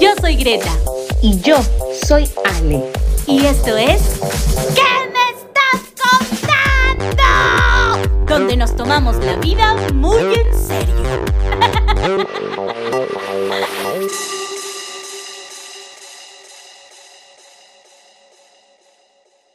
Yo 0.00 0.10
soy 0.20 0.36
Greta. 0.36 0.70
Y 1.22 1.40
yo 1.40 1.56
soy 2.06 2.28
Ale. 2.44 2.84
Y 3.26 3.46
esto 3.46 3.76
es... 3.76 4.20
¿Qué 4.74 4.82
me 5.12 5.24
estás 5.34 5.80
contando? 6.98 8.26
Donde 8.26 8.56
nos 8.56 8.76
tomamos 8.76 9.16
la 9.16 9.36
vida 9.36 9.74
muy 9.94 10.18
en 10.18 10.66
serio. 10.66 10.94